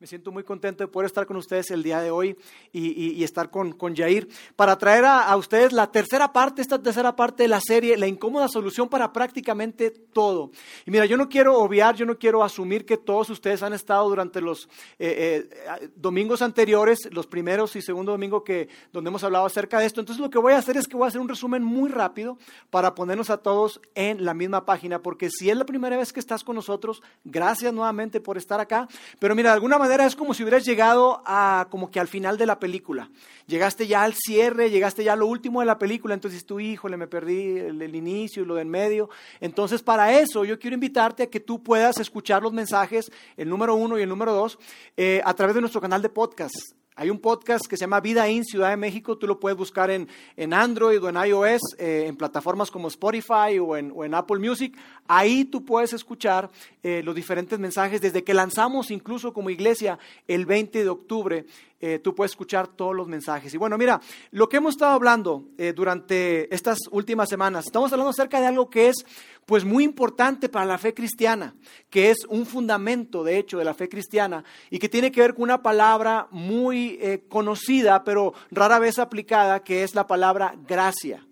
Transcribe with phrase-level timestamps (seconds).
[0.00, 2.36] Me siento muy contento de poder estar con ustedes el día de hoy
[2.72, 7.42] y, estar con, con, Jair para traer a, ustedes la tercera parte, esta tercera parte
[7.42, 10.52] de la serie, la incómoda solución para prácticamente todo.
[10.86, 14.08] Y mira, yo no quiero obviar, yo no quiero asumir que todos ustedes han estado
[14.08, 14.68] durante los
[15.00, 19.86] eh, eh, domingos anteriores, los primeros y segundo domingo que, donde hemos hablado acerca de
[19.86, 19.98] esto.
[19.98, 22.38] Entonces lo que voy a hacer es que voy a hacer un resumen muy rápido
[22.70, 26.20] para ponernos a todos en la misma página, porque si es la primera vez que
[26.20, 28.86] estás con nosotros, gracias nuevamente por estar acá.
[29.18, 32.38] Pero mira, de alguna manera es como si hubieras llegado a como que al final
[32.38, 33.10] de la película.
[33.46, 36.96] Llegaste ya al cierre, llegaste ya a lo último de la película, entonces tú, híjole,
[36.96, 39.08] me perdí el, inicio y lo del medio.
[39.40, 43.74] Entonces, para eso yo quiero invitarte a que tú puedas escuchar los mensajes, el número
[43.74, 44.58] uno y el número dos,
[44.96, 46.54] eh, a través de nuestro canal de podcast.
[47.00, 49.16] Hay un podcast que se llama Vida In Ciudad de México.
[49.16, 53.56] Tú lo puedes buscar en, en Android o en iOS, eh, en plataformas como Spotify
[53.60, 54.76] o en, Apple Music.
[55.06, 56.50] Ahí tú puedes escuchar
[56.82, 58.00] eh, los diferentes mensajes.
[58.00, 61.46] Desde que lanzamos incluso como iglesia el 20 de octubre,
[61.80, 63.52] eh, tú puedes escuchar todos los mensajes.
[63.54, 68.40] Y bueno, mira, lo que hemos estado hablando durante estas últimas semanas, estamos hablando acerca
[68.40, 69.04] de algo que es
[69.48, 71.54] pues muy importante para la fe cristiana,
[71.88, 75.32] que es un fundamento, de hecho, de la fe cristiana y que tiene que ver
[75.32, 81.26] con una palabra muy eh, conocida, pero rara vez aplicada, que es la palabra gracia.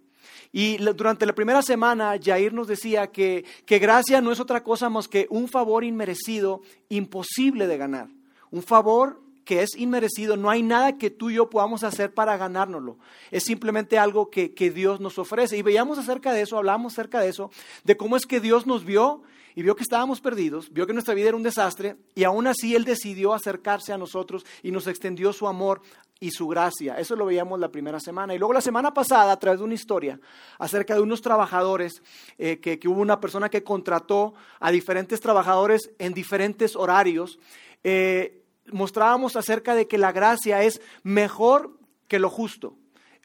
[0.50, 4.88] Y durante la primera semana, Jair nos decía que, que gracia no es otra cosa
[4.88, 8.08] más que un favor inmerecido, imposible de ganar.
[8.50, 12.36] Un favor que es inmerecido, no hay nada que tú y yo podamos hacer para
[12.36, 12.98] ganárnoslo.
[13.30, 15.56] Es simplemente algo que, Dios nos ofrece.
[15.56, 17.52] Y veíamos acerca de eso, hablamos acerca de eso,
[17.84, 19.22] de cómo es que Dios nos vio
[19.54, 22.74] y vio que estábamos perdidos, vio que nuestra vida era un desastre y aún así
[22.74, 25.80] Él decidió acercarse a nosotros y nos extendió su amor
[26.18, 26.98] y su gracia.
[26.98, 28.34] Eso lo veíamos la primera semana.
[28.34, 30.18] Y luego la semana pasada, a través de una historia
[30.58, 32.02] acerca de unos trabajadores,
[32.36, 37.38] eh, que, hubo una persona que contrató a diferentes trabajadores en diferentes horarios.
[37.84, 41.78] Eh, mostrábamos acerca de que la gracia es mejor
[42.08, 42.76] que lo justo.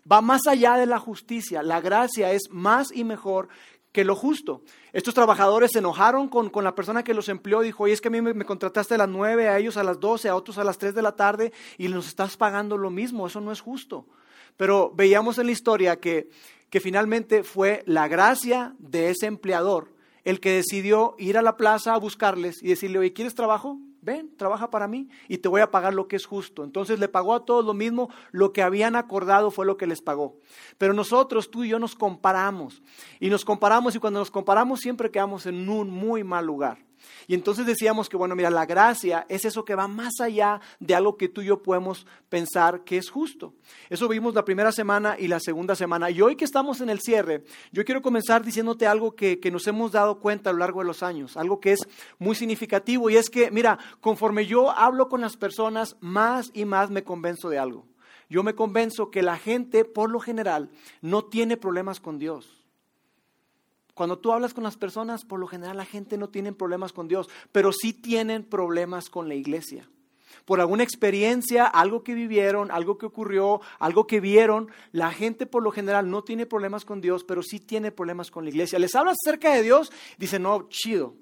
[0.10, 1.62] Va más allá de la justicia.
[1.64, 3.50] La gracia es más y mejor
[3.92, 4.64] que lo justo.
[4.94, 7.62] Estos trabajadores se enojaron con, la persona que los empleó.
[7.62, 10.00] Dijo, oye, es que a mí me, contrataste a las nueve, a ellos a las
[10.00, 13.28] doce, a otros a las tres de la tarde y nos estás pagando lo mismo.
[13.28, 14.08] Eso no es justo.
[14.58, 16.30] Pero veíamos en la historia que,
[16.70, 19.92] que finalmente fue la gracia de ese empleador
[20.24, 23.80] el que decidió ir a la plaza a buscarles y decirle, oye, ¿quieres trabajo?
[24.02, 26.64] Ven, trabaja para mí y te voy a pagar lo que es justo.
[26.64, 30.02] Entonces le pagó a todos lo mismo, lo que habían acordado fue lo que les
[30.02, 30.38] pagó.
[30.78, 32.82] Pero nosotros, tú y yo, nos comparamos
[33.20, 36.91] y nos comparamos y cuando nos comparamos siempre quedamos en un muy mal lugar.
[37.28, 40.96] Y entonces decíamos que, bueno, mira, la gracia es eso que va más allá de
[40.96, 43.54] algo que tú y yo podemos pensar que es justo.
[43.90, 46.10] Eso vimos la primera semana y la segunda semana.
[46.10, 49.68] Y hoy que estamos en el cierre, yo quiero comenzar diciéndote algo que, que nos
[49.68, 51.88] hemos dado cuenta a lo largo de los años, algo que es
[52.20, 53.10] muy significativo.
[53.10, 57.50] Y es que, mira, conforme yo hablo con las personas, más y más me convenzo
[57.50, 57.86] de algo.
[58.30, 60.70] Yo me convenzo que la gente, por lo general,
[61.02, 62.61] no tiene problemas con Dios.
[64.02, 67.08] Cuando tú hablas con las personas, por lo general la gente no tiene problemas con
[67.08, 69.88] Dios, pero sí tienen problemas con la iglesia.
[70.44, 75.62] Por alguna experiencia, algo que vivieron, algo que ocurrió, algo que vieron, la gente por
[75.62, 78.80] lo general no tiene problemas con Dios, pero sí tiene problemas con la iglesia.
[78.80, 81.14] Les hablas acerca de Dios, dicen, no, chido.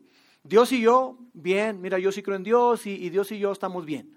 [0.43, 3.51] Dios y yo, bien, mira, yo sí creo en Dios y, y Dios y yo
[3.51, 4.15] estamos bien.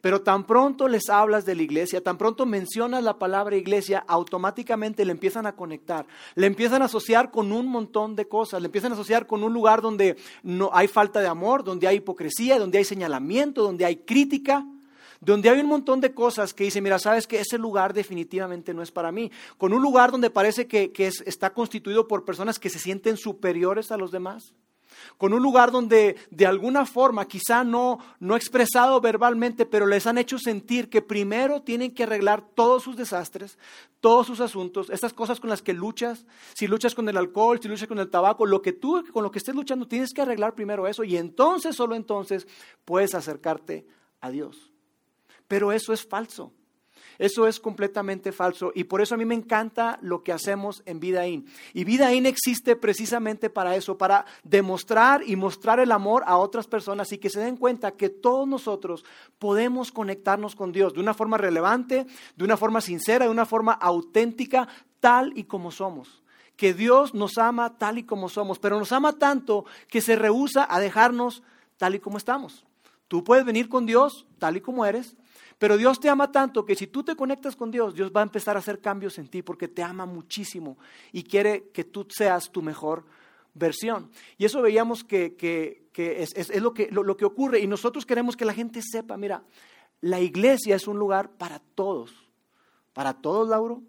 [0.00, 5.04] Pero tan pronto les hablas de la iglesia, tan pronto mencionas la palabra iglesia, automáticamente
[5.04, 8.92] le empiezan a conectar, le empiezan a asociar con un montón de cosas, le empiezan
[8.92, 12.78] a asociar con un lugar donde no hay falta de amor, donde hay hipocresía, donde
[12.78, 14.66] hay señalamiento, donde hay crítica,
[15.24, 18.82] donde hay un montón de cosas que dicen, mira, sabes que ese lugar definitivamente no
[18.82, 20.92] es para mí, con un lugar donde parece que,
[21.24, 24.54] está constituido por personas que se sienten superiores a los demás
[25.16, 30.18] con un lugar donde de alguna forma, quizá no, no expresado verbalmente, pero les han
[30.18, 33.58] hecho sentir que primero tienen que arreglar todos sus desastres,
[34.00, 37.68] todos sus asuntos, estas cosas con las que luchas, si luchas con el alcohol, si
[37.68, 40.54] luchas con el tabaco, lo que tú con lo que estés luchando tienes que arreglar
[40.54, 42.46] primero eso y entonces, solo entonces,
[42.84, 43.86] puedes acercarte
[44.20, 44.72] a Dios.
[45.48, 46.52] Pero eso es falso.
[47.18, 51.00] Eso es completamente falso y por eso a mí me encanta lo que hacemos en
[51.00, 51.46] Vida In.
[51.72, 56.66] Y Vida In existe precisamente para eso, para demostrar y mostrar el amor a otras
[56.66, 59.04] personas y que se den cuenta que todos nosotros
[59.38, 62.06] podemos conectarnos con Dios de una forma relevante,
[62.36, 64.68] de una forma sincera, de una forma auténtica,
[65.00, 66.22] tal y como somos
[66.56, 70.66] que Dios nos ama tal y como somos, pero nos ama tanto que se rehúsa
[70.68, 71.42] a dejarnos
[71.76, 72.64] tal y como estamos.
[73.08, 75.16] Tú puedes venir con Dios tal y como eres,
[75.58, 78.24] pero Dios te ama tanto que si tú te conectas con Dios, Dios va a
[78.24, 80.78] empezar a hacer cambios en ti porque te ama muchísimo
[81.12, 83.04] y quiere que tú seas tu mejor
[83.54, 84.10] versión.
[84.36, 85.36] Y eso veíamos que,
[85.94, 87.60] es, lo, que, lo que ocurre.
[87.60, 89.42] Y nosotros queremos que la gente sepa, mira,
[90.00, 92.12] la iglesia es un lugar para todos.
[92.92, 93.82] Para todos, Lauro.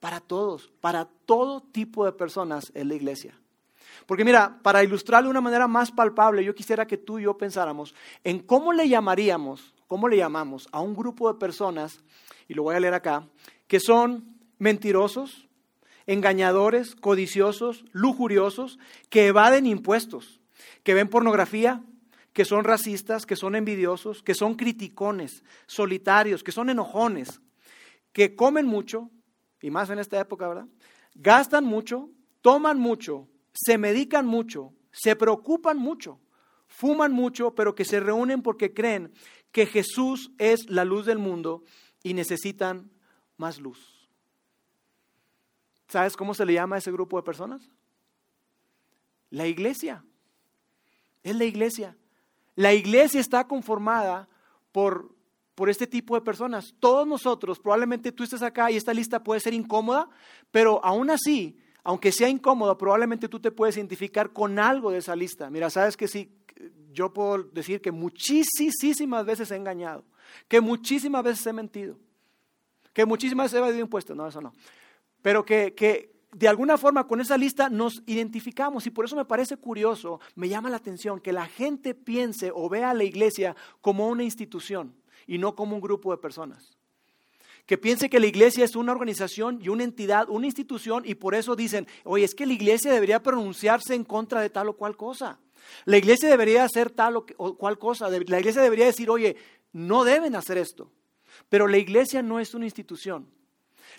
[0.00, 0.72] Para todos.
[0.80, 3.38] Para todo tipo de personas es la iglesia.
[4.06, 7.36] Porque mira, para ilustrarlo de una manera más palpable, yo quisiera que tú y yo
[7.38, 12.02] pensáramos en cómo le llamaríamos, cómo le llamamos a un grupo de personas,
[12.48, 13.28] y lo voy a leer acá,
[13.66, 15.48] que son mentirosos,
[16.06, 18.78] engañadores, codiciosos, lujuriosos,
[19.08, 20.40] que evaden impuestos,
[20.82, 21.82] que ven pornografía,
[22.32, 27.40] que son racistas, que son envidiosos, que son criticones, solitarios, que son enojones,
[28.12, 29.10] que comen mucho,
[29.60, 30.66] y más en esta época, ¿verdad?
[31.14, 32.10] Gastan mucho,
[32.42, 36.20] toman mucho, se medican mucho, se preocupan mucho,
[36.66, 39.12] fuman mucho, pero que se reúnen porque creen
[39.54, 41.62] que Jesús es la luz del mundo
[42.02, 42.90] y necesitan
[43.36, 44.10] más luz.
[45.86, 47.70] ¿Sabes cómo se le llama a ese grupo de personas?
[49.30, 50.04] La iglesia.
[51.22, 51.96] Es la iglesia.
[52.56, 54.28] La iglesia está conformada
[54.72, 55.14] por,
[55.54, 56.74] por este tipo de personas.
[56.80, 60.10] Todos nosotros, probablemente tú estés acá y esta lista puede ser incómoda,
[60.50, 65.14] pero aún así, aunque sea incómoda, probablemente tú te puedes identificar con algo de esa
[65.14, 65.48] lista.
[65.48, 66.28] Mira, sabes que sí,
[66.94, 70.04] yo puedo decir que muchísimas veces he engañado,
[70.48, 71.98] que muchísimas veces he mentido,
[72.92, 74.16] que muchísimas veces he evadido impuestos.
[74.16, 74.52] No, eso no
[75.24, 79.56] pero que, de alguna forma con esa lista nos identificamos y por eso me parece
[79.56, 84.06] curioso, me llama la atención que la gente piense o vea a la iglesia como
[84.08, 84.94] una institución
[85.26, 86.76] y no como un grupo de personas.
[87.64, 91.34] Que piense que la iglesia es una organización y una entidad, una institución y por
[91.34, 94.94] eso dicen, oye, es que la iglesia debería pronunciarse en contra de tal o cual
[94.94, 95.38] cosa.
[95.84, 98.08] La iglesia debería hacer tal o cual cosa.
[98.08, 99.36] La iglesia debería decir, oye,
[99.72, 100.90] no deben hacer esto.
[101.48, 103.28] Pero la iglesia no es una institución.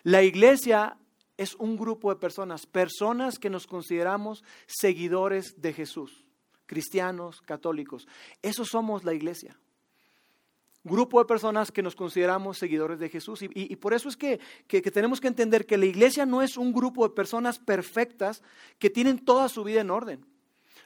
[0.03, 0.97] La iglesia
[1.37, 6.25] es un grupo de personas, personas que nos consideramos seguidores de Jesús,
[6.65, 8.07] cristianos, católicos.
[8.41, 9.57] Eso somos la iglesia.
[10.83, 13.39] Grupo de personas que nos consideramos seguidores de Jesús.
[13.41, 16.71] Y, por eso es que, que tenemos que entender que la iglesia no es un
[16.71, 18.43] grupo de personas perfectas
[18.77, 20.25] que tienen toda su vida en orden.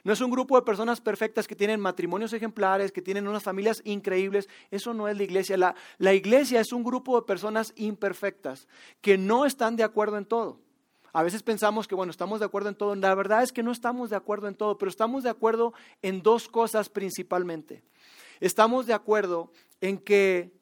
[0.04, 3.82] No es un grupo de personas perfectas que tienen matrimonios ejemplares, que tienen unas familias
[3.84, 4.48] increíbles.
[4.70, 5.56] Eso no es la iglesia.
[5.56, 8.66] La, la, iglesia es un grupo de personas imperfectas
[9.00, 10.60] que no están de acuerdo en todo.
[11.12, 12.94] A veces pensamos que, bueno, estamos de acuerdo en todo.
[12.94, 16.22] La verdad es que no estamos de acuerdo en todo, pero estamos de acuerdo en
[16.22, 17.82] dos cosas principalmente.
[18.38, 19.50] Estamos de acuerdo
[19.80, 20.52] en que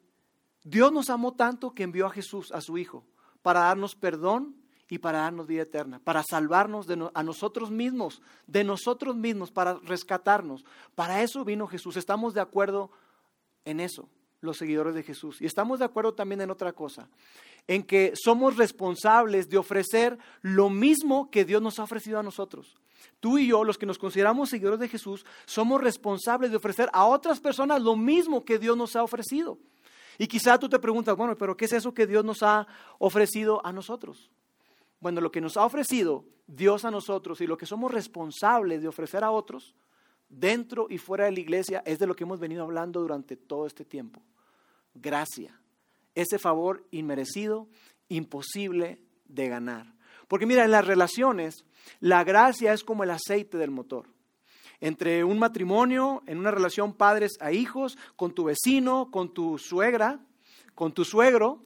[0.63, 3.05] Dios nos amó tanto que envió a Jesús, a su Hijo,
[3.41, 4.55] para darnos perdón
[4.89, 10.65] y para darnos vida eterna, para salvarnos a nosotros mismos, de nosotros mismos, para rescatarnos.
[10.95, 11.95] Para eso vino Jesús.
[11.95, 12.89] Estamos de acuerdo
[13.65, 14.09] en eso,
[14.41, 15.41] los seguidores de Jesús.
[15.41, 17.07] Y estamos de acuerdo también en otra cosa,
[17.67, 22.75] en que somos responsables de ofrecer lo mismo que Dios nos ha ofrecido a nosotros.
[23.19, 27.05] Tú y yo, los que nos consideramos seguidores de Jesús, somos responsables de ofrecer a
[27.05, 29.59] otras personas lo mismo que Dios nos ha ofrecido.
[30.17, 33.63] Y quizá tú te preguntas, bueno, pero ¿qué es eso que Dios nos ha ofrecido
[33.63, 34.31] a nosotros?
[34.99, 38.87] Bueno, lo que nos ha ofrecido Dios a nosotros y lo que somos responsables de
[38.87, 39.75] ofrecer a otros,
[40.27, 43.65] dentro y fuera de la iglesia, es de lo que hemos venido hablando durante todo
[43.65, 44.21] este tiempo.
[44.93, 45.59] Gracia.
[46.15, 47.67] Ese favor inmerecido,
[48.09, 49.93] imposible de ganar.
[50.27, 51.65] Porque mira, en las relaciones,
[51.99, 54.07] la gracia es como el aceite del motor.
[54.81, 60.19] Entre un matrimonio, en una relación padres a hijos, con tu vecino, con tu suegra,
[60.75, 61.65] con tu suegro,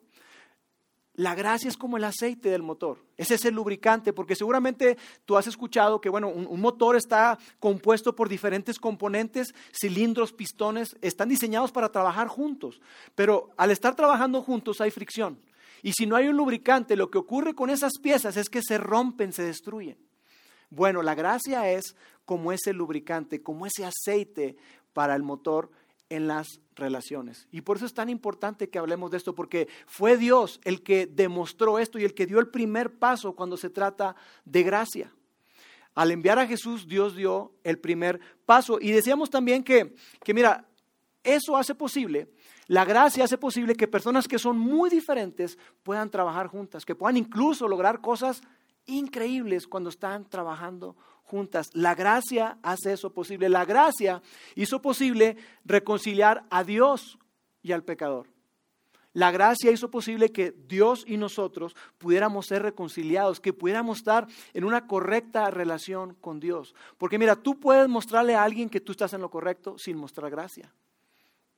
[1.15, 5.37] la gracia es como el aceite del motor, ese es el lubricante, porque seguramente tú
[5.37, 11.71] has escuchado que bueno, un, motor está compuesto por diferentes componentes, cilindros, pistones, están diseñados
[11.71, 12.81] para trabajar juntos,
[13.13, 15.39] pero al estar trabajando juntos hay fricción.
[15.83, 18.77] Y si no hay un lubricante, lo que ocurre con esas piezas es que se
[18.77, 19.97] rompen, se destruyen.
[20.69, 24.55] Bueno, la gracia es como ese lubricante, como ese aceite
[24.93, 25.69] para el motor
[26.09, 27.47] en las relaciones.
[27.51, 31.05] Y por eso es tan importante que hablemos de esto, porque fue Dios el que
[31.05, 34.15] demostró esto y el que dio el primer paso cuando se trata
[34.45, 35.11] de gracia.
[35.95, 38.79] Al enviar a Jesús, Dios dio el primer paso.
[38.81, 40.65] Y decíamos también que, que mira,
[41.23, 42.29] eso hace posible,
[42.67, 47.17] la gracia hace posible que personas que son muy diferentes puedan trabajar juntas, que puedan
[47.17, 48.41] incluso lograr cosas
[48.85, 51.12] increíbles cuando están trabajando juntas.
[51.73, 53.49] La gracia hace eso posible.
[53.49, 54.21] La gracia
[54.55, 57.17] hizo posible reconciliar a Dios
[57.63, 58.27] y al pecador.
[59.13, 64.63] La gracia hizo posible que Dios y nosotros pudiéramos ser reconciliados, que pudiéramos estar en
[64.63, 66.73] una correcta relación con Dios.
[66.97, 70.31] Porque mira, tú puedes mostrarle a alguien que tú estás en lo correcto sin mostrar
[70.31, 70.73] gracia.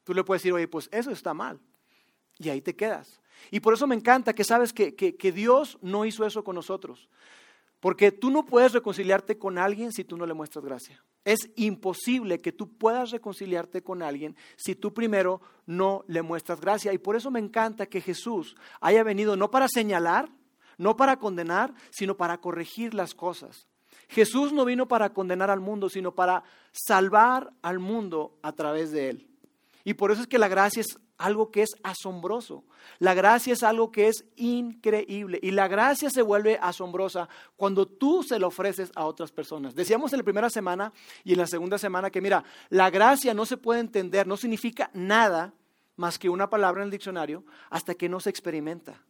[0.03, 1.59] Tú le puedes decir, oye, pues eso está mal.
[2.37, 3.21] Y ahí te quedas.
[3.51, 7.07] Y por eso me encanta que sabes que, que Dios no hizo eso con nosotros.
[7.85, 11.03] Porque tú no puedes reconciliarte con alguien si tú no le muestras gracia.
[11.23, 16.93] Es imposible que tú puedas reconciliarte con alguien si tú primero no le muestras gracia.
[16.93, 20.31] Y por eso me encanta que Jesús haya venido no para señalar,
[20.79, 23.67] no para condenar, sino para corregir las cosas.
[24.07, 29.09] Jesús no vino para condenar al mundo, sino para salvar al mundo a través de
[29.09, 29.27] él.
[29.83, 32.63] Y por eso es que la gracia es algo que es asombroso.
[32.99, 35.39] La gracia es algo que es increíble.
[35.41, 39.75] Y la gracia se vuelve asombrosa cuando tú se la ofreces a otras personas.
[39.75, 40.91] Decíamos en la primera semana
[41.23, 44.89] y en la segunda semana que, mira, la gracia no se puede entender, no significa
[44.93, 45.53] nada
[45.95, 49.01] más que una palabra en el diccionario hasta que no se experimenta.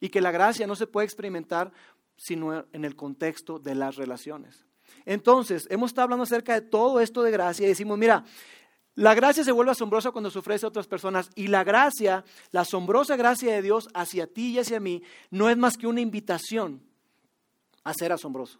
[0.00, 1.72] Y que la gracia no se puede experimentar
[2.16, 4.66] sino en el contexto de las relaciones.
[5.06, 8.24] Entonces, hemos estado hablando acerca de todo esto de gracia y decimos, mira,
[8.98, 12.62] la gracia se vuelve asombrosa cuando se ofrece a otras personas y la gracia, la
[12.62, 16.82] asombrosa gracia de Dios hacia ti y hacia mí, no es más que una invitación
[17.84, 18.58] a ser asombroso.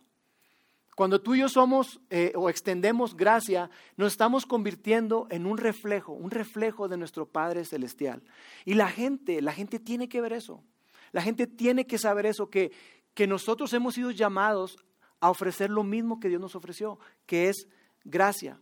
[0.94, 6.12] Cuando tú y yo somos eh, o extendemos gracia, nos estamos convirtiendo en un reflejo,
[6.12, 8.22] un reflejo de nuestro Padre Celestial.
[8.64, 10.62] Y la gente, la gente tiene que ver eso.
[11.10, 12.70] La gente tiene que saber eso, que,
[13.12, 14.76] que nosotros hemos sido llamados
[15.18, 17.66] a ofrecer lo mismo que Dios nos ofreció, que es
[18.04, 18.60] gracia.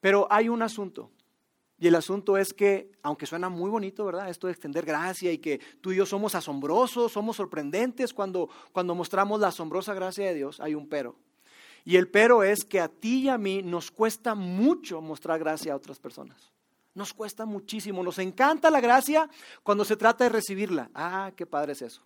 [0.00, 1.10] Pero hay un asunto.
[1.78, 4.30] Y el asunto es que, aunque suena muy bonito, ¿verdad?
[4.30, 8.94] Esto de extender gracia y que tú y yo somos asombrosos, somos sorprendentes cuando, cuando
[8.94, 11.16] mostramos la asombrosa gracia de Dios, hay un pero.
[11.84, 15.74] Y el pero es que a ti y a mí nos cuesta mucho mostrar gracia
[15.74, 16.50] a otras personas.
[16.94, 18.02] Nos cuesta muchísimo.
[18.02, 19.28] Nos encanta la gracia
[19.62, 20.90] cuando se trata de recibirla.
[20.94, 22.02] Ah, qué padre es eso.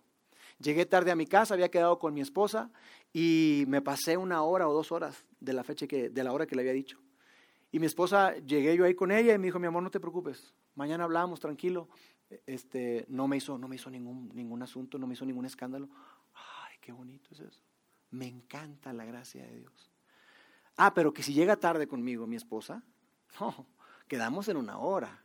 [0.59, 2.69] Llegué tarde a mi casa, había quedado con mi esposa
[3.13, 6.45] y me pasé una hora o dos horas de la fecha que, de la hora
[6.45, 6.99] que le había dicho.
[7.71, 9.99] Y mi esposa, llegué yo ahí con ella y me dijo, mi amor, no te
[9.99, 11.87] preocupes, mañana hablamos, tranquilo.
[12.45, 15.89] Este, no me hizo, no me hizo ningún, ningún asunto, no me hizo ningún escándalo.
[16.33, 17.61] Ay, qué bonito es eso.
[18.11, 19.91] Me encanta la gracia de Dios.
[20.75, 22.83] Ah, pero que si llega tarde conmigo mi esposa,
[23.39, 23.67] no,
[24.07, 25.23] quedamos en una hora.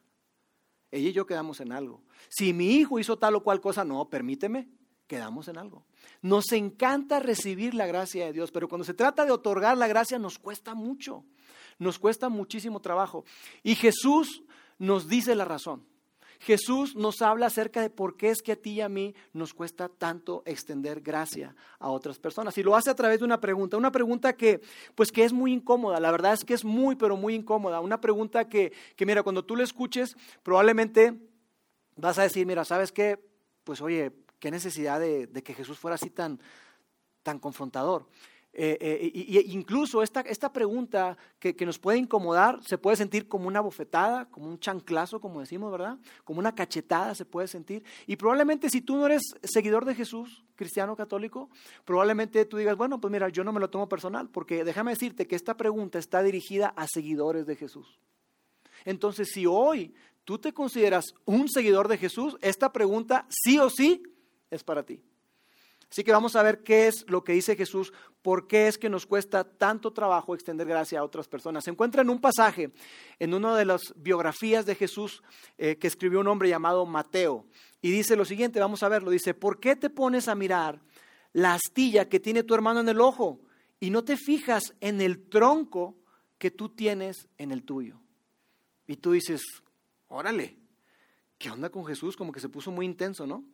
[0.92, 2.02] Ella y yo quedamos en algo.
[2.28, 4.68] Si mi hijo hizo tal o cual cosa, no, permíteme,
[5.08, 5.84] quedamos en algo.
[6.22, 10.18] Nos encanta recibir la gracia de Dios, pero cuando se trata de otorgar la gracia
[10.18, 11.24] nos cuesta mucho
[11.78, 13.25] nos cuesta muchísimo trabajo.
[13.62, 14.42] Y Jesús
[14.78, 15.85] nos dice la razón.
[16.38, 19.54] Jesús nos habla acerca de por qué es que a ti y a mí nos
[19.54, 22.56] cuesta tanto extender gracia a otras personas.
[22.59, 24.61] Y lo hace a través de una pregunta, una pregunta que,
[24.95, 27.80] pues que es muy incómoda, la verdad es que es muy, pero muy incómoda.
[27.80, 31.14] Una pregunta que, que mira, cuando tú la escuches, probablemente
[31.97, 33.18] vas a decir, mira, ¿sabes qué?
[33.64, 36.38] Pues oye, qué necesidad de, de que Jesús fuera así tan,
[37.23, 38.06] tan confrontador.
[38.58, 43.48] Eh, eh, incluso esta, esta pregunta que, que, nos puede incomodar se puede sentir como
[43.48, 45.98] una bofetada, como un chanclazo, como decimos, ¿verdad?
[46.25, 47.84] Como una cachetada se puede sentir.
[48.06, 51.50] Y probablemente si tú no eres seguidor de Jesús, cristiano católico,
[51.84, 55.26] probablemente tú digas, bueno, pues mira, yo no me lo tomo personal, porque déjame decirte
[55.26, 58.00] que esta pregunta está dirigida a seguidores de Jesús.
[58.86, 59.94] Entonces, si hoy
[60.25, 64.02] tú te consideras un seguidor de Jesús, esta pregunta sí o sí
[64.50, 65.02] es para ti.
[65.90, 68.88] Así que vamos a ver qué es lo que dice Jesús, por qué es que
[68.88, 71.64] nos cuesta tanto trabajo extender gracia a otras personas.
[71.64, 72.72] Se encuentra en un pasaje,
[73.20, 75.22] en una de las biografías de Jesús
[75.58, 77.46] eh, que escribió un hombre llamado Mateo.
[77.80, 80.82] Y dice lo siguiente, vamos a verlo, dice, ¿por qué te pones a mirar
[81.32, 83.40] la astilla que tiene tu hermano en el ojo
[83.78, 85.96] y no te fijas en el tronco
[86.38, 88.00] que tú tienes en el tuyo?
[88.88, 89.40] Y tú dices,
[90.08, 90.56] órale,
[91.38, 92.16] ¿qué onda con Jesús?
[92.16, 93.44] Como que se puso muy intenso, ¿no?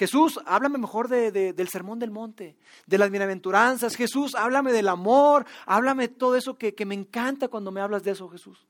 [0.00, 3.96] Jesús, háblame mejor del sermón del monte, de las bienaventuranzas.
[3.96, 8.02] Jesús, háblame del amor, háblame de todo eso que, que me encanta cuando me hablas
[8.02, 8.66] de eso, Jesús.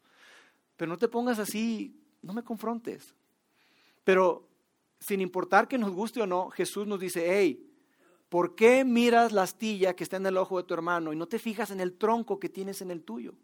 [0.76, 3.14] Pero no te pongas así, no me confrontes.
[4.02, 4.48] Pero
[4.98, 7.64] sin importar que nos guste o no, Jesús nos dice, hey,
[8.28, 11.28] ¿por qué miras la astilla que está en el ojo de tu hermano y no
[11.28, 13.34] te fijas en el tronco que tienes en el tuyo?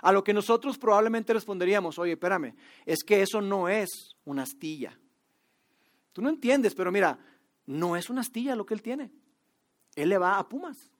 [0.00, 2.54] A lo que nosotros probablemente responderíamos, oye, espérame,
[2.86, 4.98] es que eso no es una astilla.
[6.18, 7.16] Tú no entiendes, pero mira,
[7.66, 9.12] no es una astilla lo que él tiene.
[9.94, 10.90] Él le va a Pumas.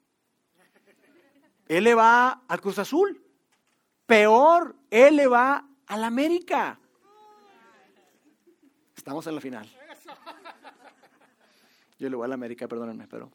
[1.66, 3.20] Él le va al Cruz Azul.
[4.06, 6.78] Peor, él le va al América.
[8.96, 9.68] Estamos en la final.
[11.98, 13.32] Yo le voy al América, perdónenme, pero.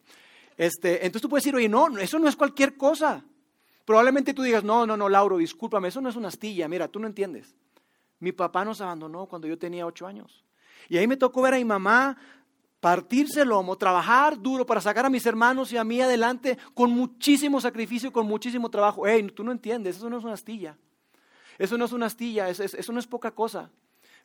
[0.56, 3.26] Este, entonces tú puedes decir, oye, no, eso no es cualquier cosa.
[3.84, 6.70] Probablemente tú digas, no, no, no, Lauro, discúlpame, eso no es una astilla.
[6.70, 7.58] Mira, tú no entiendes.
[8.20, 10.46] Mi papá nos abandonó cuando yo tenía ocho años.
[10.90, 12.18] Y ahí me tocó ver a mi mamá
[12.80, 16.92] partirse el lomo, trabajar duro para sacar a mis hermanos y a mí adelante con
[16.92, 19.08] muchísimo sacrificio, con muchísimo trabajo.
[19.08, 20.78] Hey, tú no entiendes, eso no es una astilla.
[21.58, 23.72] Eso no es una astilla, eso, no es poca cosa.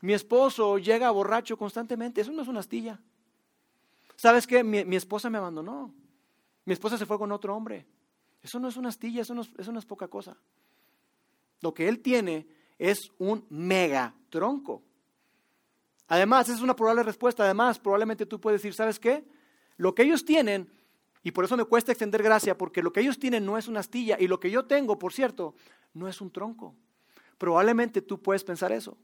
[0.01, 2.99] Mi esposo llega borracho constantemente, eso no es una astilla.
[4.17, 4.65] ¿Sabes qué?
[4.65, 5.95] Mi, mi esposa me abandonó.
[6.65, 7.87] Mi esposa se fue con otro hombre.
[8.43, 10.37] Eso no es una astilla, eso no es, eso no es poca cosa.
[11.61, 12.49] Lo que él tiene
[12.79, 14.83] es un mega tronco.
[16.09, 17.45] Además, es una probable respuesta.
[17.45, 19.25] Además, probablemente tú puedes decir, ¿sabes qué?
[19.77, 20.71] Lo que ellos tienen,
[21.23, 23.81] y por eso me cuesta extender gracia, porque lo que ellos tienen no es una
[23.81, 25.55] astilla, y lo que yo tengo, por cierto,
[25.93, 26.75] no es un tronco.
[27.37, 28.97] Probablemente tú puedes pensar eso.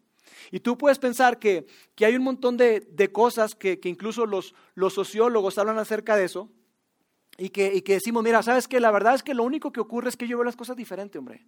[0.51, 1.67] Y tú puedes pensar que,
[2.01, 6.51] hay un montón de, cosas que, incluso los, los, sociólogos hablan acerca de eso,
[7.37, 8.81] y que, y que decimos, mira, ¿sabes qué?
[8.81, 11.19] La verdad es que lo único que ocurre es que yo veo las cosas diferente,
[11.19, 11.45] hombre.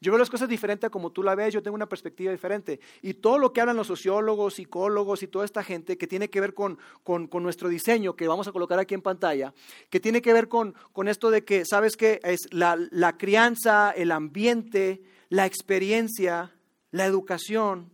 [0.00, 2.80] Yo veo las cosas diferente a como tú la ves, yo tengo una perspectiva diferente.
[3.02, 6.40] Y todo lo que hablan los sociólogos, psicólogos y toda esta gente que tiene que
[6.40, 6.78] ver con,
[7.42, 9.54] nuestro diseño, que vamos a colocar aquí en pantalla,
[9.90, 10.74] que tiene que ver con,
[11.06, 12.20] esto de que, ¿sabes qué?
[12.22, 16.54] Es la, la crianza, el ambiente, la experiencia,
[16.90, 17.90] la educación,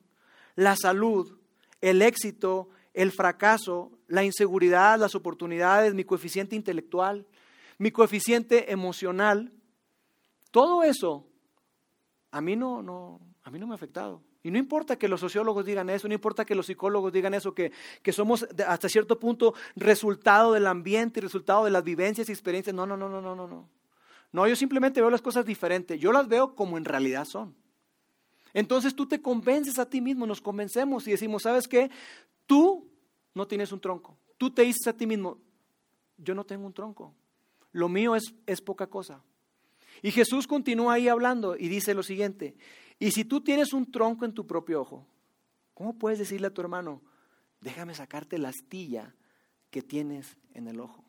[0.57, 1.39] la salud,
[1.81, 7.27] el éxito, el fracaso, la inseguridad, las oportunidades, mi coeficiente intelectual,
[7.79, 9.53] mi coeficiente emocional,
[10.51, 11.30] todo eso
[12.31, 14.23] a mí no, no, a mí no me ha afectado.
[14.43, 17.55] Y no importa que los sociólogos digan eso, no importa que los psicólogos digan eso,
[17.55, 17.73] que,
[18.03, 22.75] que somos hasta cierto punto resultado del ambiente y resultado de las vivencias y experiencias.
[22.75, 23.69] No, no, no, no, no, no,
[24.33, 24.49] no.
[24.49, 26.01] Yo simplemente veo las cosas diferentes.
[26.01, 27.55] Yo las veo como en realidad son.
[28.55, 31.91] Entonces tú te convences a ti mismo, nos convencemos y decimos, ¿sabes qué?
[32.47, 32.89] Tú
[33.35, 34.17] no tienes un tronco.
[34.39, 35.39] Tú te dices a ti mismo,
[36.17, 37.15] yo no tengo un tronco.
[37.73, 39.23] Lo mío es, es poca cosa.
[40.03, 42.57] Y Jesús continúa ahí hablando y dice lo siguiente,
[42.99, 45.07] y si tú tienes un tronco en tu propio ojo,
[45.75, 47.03] ¿cómo puedes decirle a tu hermano,
[47.61, 49.15] déjame sacarte la astilla
[49.71, 51.05] que tienes en el ojo?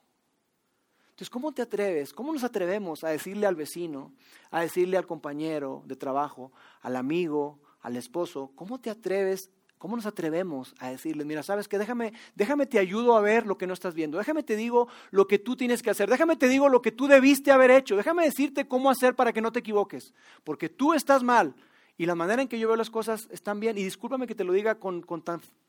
[1.10, 2.14] Entonces, ¿cómo te atreves?
[2.14, 4.14] ¿Cómo nos atrevemos a decirle al vecino,
[4.50, 10.06] a decirle al compañero de trabajo, al amigo, al esposo, ¿cómo te atreves ¿Cómo nos
[10.06, 13.74] atrevemos a decirle, mira, sabes que déjame, déjame te ayudo a ver lo que no
[13.74, 16.84] estás viendo, déjame te digo lo que tú tienes que hacer, déjame te digo lo
[16.84, 20.70] que tú debiste haber hecho, déjame decirte cómo hacer para que no te equivoques, porque
[20.70, 21.56] tú estás mal
[21.98, 24.44] y la manera en que yo veo las cosas están bien, y discúlpame que te
[24.44, 25.04] lo diga con,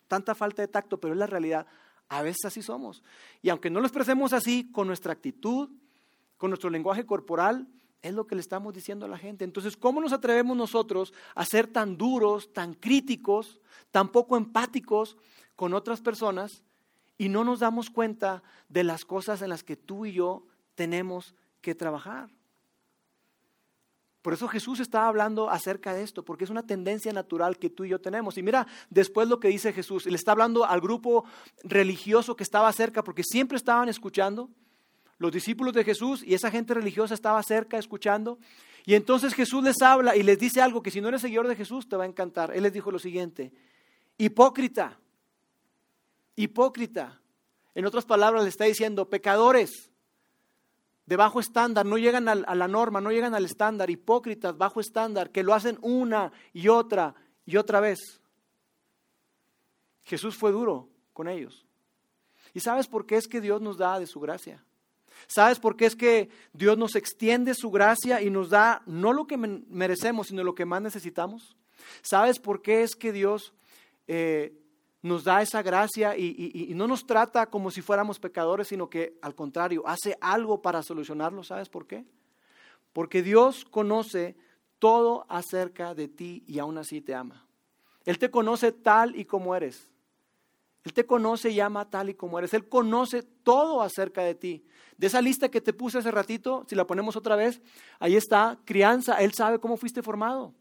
[0.08, 1.66] tanta falta de tacto, pero es la realidad,
[2.10, 3.02] a veces así somos.
[3.40, 5.70] Y aunque no lo expresemos así, con nuestra actitud,
[6.36, 7.66] con nuestro lenguaje corporal,
[8.02, 9.44] es lo que le estamos diciendo a la gente.
[9.44, 13.60] Entonces, ¿cómo nos atrevemos nosotros a ser tan duros, tan críticos,
[13.90, 15.16] tan poco empáticos
[15.54, 16.64] con otras personas
[17.16, 21.34] y no nos damos cuenta de las cosas en las que tú y yo tenemos
[21.60, 22.28] que trabajar?
[24.20, 27.84] Por eso Jesús estaba hablando acerca de esto, porque es una tendencia natural que tú
[27.84, 28.38] y yo tenemos.
[28.38, 31.24] Y mira, después lo que dice Jesús, le está hablando al grupo
[31.64, 34.48] religioso que estaba cerca, porque siempre estaban escuchando
[35.22, 38.40] los discípulos de Jesús y esa gente religiosa estaba cerca escuchando.
[38.84, 41.54] Y entonces Jesús les habla y les dice algo que si no eres seguidor de
[41.54, 42.50] Jesús te va a encantar.
[42.52, 43.52] Él les dijo lo siguiente,
[44.18, 44.98] hipócrita,
[46.34, 47.20] hipócrita.
[47.72, 49.92] En otras palabras le está diciendo, pecadores
[51.06, 55.30] de bajo estándar, no llegan a la norma, no llegan al estándar, hipócritas, bajo estándar,
[55.30, 57.14] que lo hacen una y otra
[57.46, 58.20] y otra vez.
[60.02, 61.64] Jesús fue duro con ellos.
[62.54, 64.64] ¿Y sabes por qué es que Dios nos da de su gracia?
[65.26, 69.26] ¿Sabes por qué es que Dios nos extiende su gracia y nos da no lo
[69.26, 71.56] que merecemos, sino lo que más necesitamos?
[72.02, 73.52] ¿Sabes por qué es que Dios
[74.06, 74.52] eh,
[75.02, 79.18] nos da esa gracia y, y, no nos trata como si fuéramos pecadores, sino que
[79.22, 81.42] al contrario, hace algo para solucionarlo?
[81.42, 82.04] ¿Sabes por qué?
[82.92, 84.36] Porque Dios conoce
[84.78, 87.46] todo acerca de ti y aún así te ama.
[88.04, 89.88] Él te conoce tal y como eres.
[90.84, 92.54] Él te conoce y ama tal y como eres.
[92.54, 94.64] Él conoce todo acerca de ti.
[94.96, 97.60] De esa lista que te puse hace ratito, si la ponemos otra vez,
[98.00, 99.14] ahí está, crianza.
[99.20, 100.54] Él sabe cómo fuiste formado.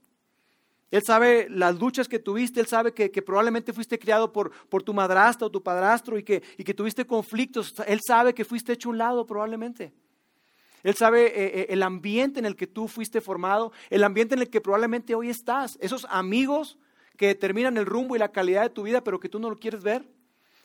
[0.92, 4.94] Él sabe las luchas que tuviste, Él sabe que, probablemente fuiste criado por, por, tu
[4.94, 7.74] madrastra o tu padrastro y que, y que, tuviste conflictos.
[7.88, 9.94] Él sabe que fuiste hecho un lado probablemente.
[10.84, 14.42] Él sabe eh, eh, el ambiente en el que tú fuiste formado, el ambiente en
[14.42, 15.78] el que probablemente hoy estás.
[15.80, 16.78] Esos amigos
[17.17, 19.58] que determinan el rumbo y la calidad de tu vida, pero que tú no lo
[19.58, 20.06] quieres ver.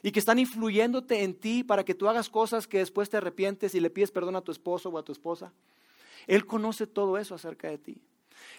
[0.02, 3.74] Y que están influyéndote en ti para que tú hagas cosas que después te arrepientes
[3.74, 5.52] y le pides perdón a tu esposo o a tu esposa.
[6.26, 8.00] Él conoce todo eso acerca de ti.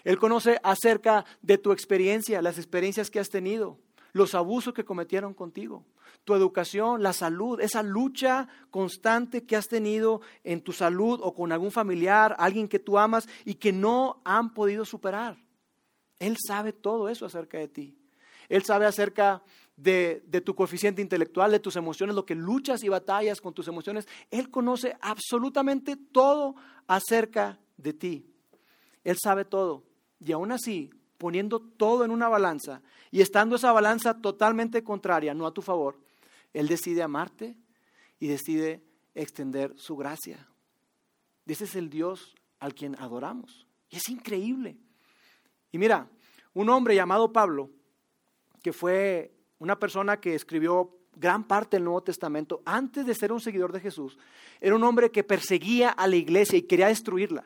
[0.04, 3.78] Él conoce acerca de tu experiencia, las experiencias que has tenido,
[4.12, 5.84] los abusos que cometieron contigo,
[6.24, 11.52] tu educación, la salud, esa lucha constante que has tenido en tu salud o con
[11.52, 15.38] algún familiar, alguien que tú amas y que no han podido superar.
[16.18, 17.98] Él sabe todo eso acerca de ti.
[18.48, 19.42] Él sabe acerca
[19.76, 24.06] de, tu coeficiente intelectual, de tus emociones, lo que luchas y batallas con tus emociones.
[24.30, 28.26] Él conoce absolutamente todo acerca de ti.
[29.04, 29.84] Él sabe todo.
[30.18, 35.46] Y aún así, poniendo todo en una balanza y estando esa balanza totalmente contraria, no
[35.46, 36.00] a tu favor,
[36.52, 37.56] Él decide amarte
[38.18, 38.82] y decide
[39.14, 40.48] extender su gracia.
[41.46, 43.66] ese es el Dios al quien adoramos.
[43.90, 44.76] Y es increíble.
[45.72, 46.08] Y mira,
[46.54, 47.70] un hombre llamado Pablo,
[48.62, 53.40] que fue una persona que escribió gran parte del Nuevo Testamento, antes de ser un
[53.40, 54.18] seguidor de Jesús,
[54.60, 57.44] era un hombre que perseguía a la iglesia y quería destruirla.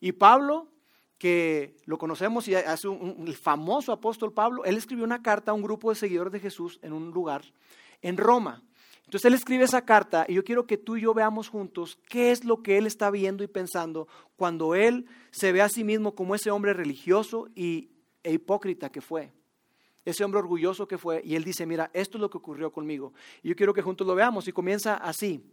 [0.00, 0.68] Y Pablo,
[1.18, 5.54] que lo conocemos y hace un, el famoso apóstol Pablo, él escribió una carta a
[5.54, 7.42] un grupo de seguidores de Jesús en un lugar
[8.02, 8.62] en Roma.
[9.06, 12.32] Entonces él escribe esa carta y yo quiero que tú y yo veamos juntos qué
[12.32, 16.14] es lo que él está viendo y pensando cuando él se ve a sí mismo
[16.14, 17.90] como ese hombre religioso y,
[18.24, 19.32] e hipócrita que fue
[20.06, 23.12] ese hombre orgulloso que fue, y él dice, mira, esto es lo que ocurrió conmigo.
[23.42, 25.44] Y yo quiero que juntos lo veamos, y comienza así,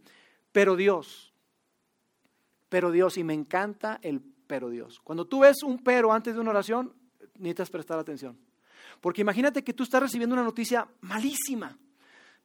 [0.52, 1.34] pero Dios,
[2.68, 5.00] pero Dios, y me encanta el pero Dios.
[5.02, 6.94] Cuando tú ves un pero antes de una oración,
[7.34, 8.38] necesitas prestar atención.
[9.00, 11.76] Porque imagínate que tú estás recibiendo una noticia malísima.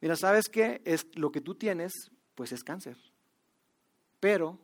[0.00, 0.80] Mira, ¿sabes qué?
[0.84, 1.92] Es lo que tú tienes,
[2.34, 2.96] pues es cáncer.
[4.18, 4.58] Pero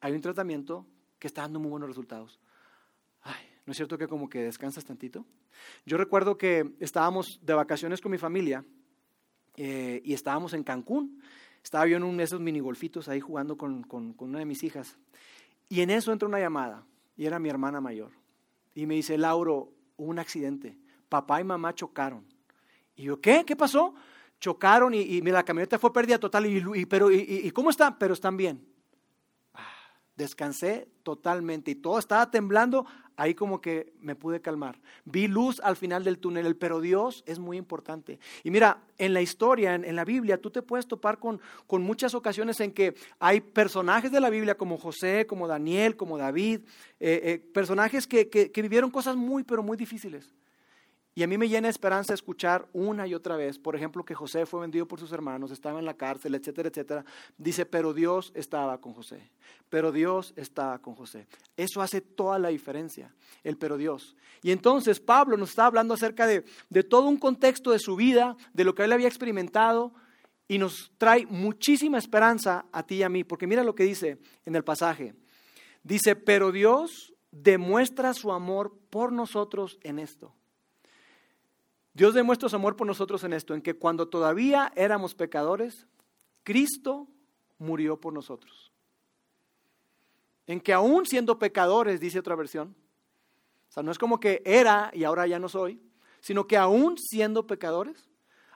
[0.00, 0.86] hay un tratamiento
[1.18, 2.40] que está dando muy buenos resultados.
[3.68, 5.26] ¿no es cierto que como que descansas tantito?
[5.84, 8.64] Yo recuerdo que estábamos de vacaciones con mi familia
[9.58, 11.20] eh, y estábamos en Cancún.
[11.62, 14.96] Estaba yo en uno de esos minigolfitos ahí jugando con, con, una de mis hijas.
[15.68, 18.12] Y en eso entra una llamada y era mi hermana mayor.
[18.74, 20.78] Y me dice, Lauro, hubo un accidente.
[21.10, 22.24] Papá y mamá chocaron.
[22.96, 23.44] Y yo, ¿qué?
[23.44, 23.94] ¿Qué pasó?
[24.40, 26.46] Chocaron y, y la camioneta fue pérdida total.
[26.46, 27.98] Y, pero, y, cómo están?
[27.98, 28.64] Pero están bien.
[29.54, 29.66] Ah,
[30.16, 34.78] descansé totalmente y todo estaba temblando ahí como que me pude calmar.
[35.04, 38.20] Vi luz al final del túnel, pero Dios es muy importante.
[38.44, 42.14] Y mira, en la historia, en, la Biblia, tú te puedes topar con, con, muchas
[42.14, 46.60] ocasiones en que hay personajes de la Biblia como José, como Daniel, como David,
[47.00, 50.32] eh, eh, personajes que, que vivieron cosas muy, pero muy difíciles.
[51.18, 54.46] Y a mí me llena esperanza escuchar una y otra vez, por ejemplo, que José
[54.46, 57.04] fue vendido por sus hermanos, estaba en la cárcel, etcétera, etcétera.
[57.36, 59.28] Dice, pero Dios estaba con José.
[59.68, 61.26] Pero Dios estaba con José.
[61.56, 64.14] Eso hace toda la diferencia, el pero Dios.
[64.42, 68.36] Y entonces Pablo nos está hablando acerca de, de todo un contexto de su vida,
[68.52, 69.92] de lo que él había experimentado,
[70.46, 74.18] y nos trae muchísima esperanza a ti y a mí, porque mira lo que dice
[74.44, 75.16] en el pasaje.
[75.82, 80.32] Dice, pero Dios demuestra su amor por nosotros en esto
[81.98, 85.88] Dios demuestra su amor por nosotros en esto, en que cuando todavía éramos pecadores,
[86.44, 87.08] Cristo
[87.58, 88.70] murió por nosotros.
[90.46, 92.76] En que aún siendo pecadores, dice otra versión,
[93.68, 95.82] o sea, no es como que era y ahora ya no soy,
[96.20, 98.08] sino que aún siendo pecadores,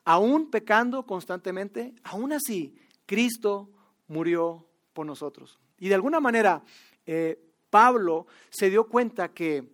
[0.04, 2.76] aún pecando constantemente, aún así,
[3.06, 3.68] Cristo
[4.06, 5.58] murió por nosotros.
[5.78, 6.62] Y de alguna manera,
[7.06, 9.68] eh, Pablo se dio cuenta que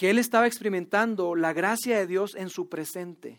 [0.00, 3.38] que él estaba experimentando la gracia de Dios en su presente.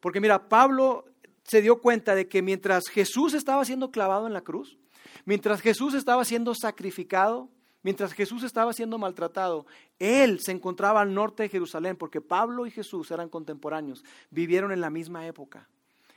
[0.00, 1.04] Porque mira, Pablo
[1.44, 4.76] se dio cuenta de que mientras Jesús estaba siendo clavado en la cruz,
[5.24, 7.48] mientras Jesús estaba siendo sacrificado,
[7.84, 9.66] mientras Jesús estaba siendo maltratado,
[10.00, 14.80] él se encontraba al norte de Jerusalén, porque Pablo y Jesús eran contemporáneos, vivieron en
[14.80, 15.68] la misma época.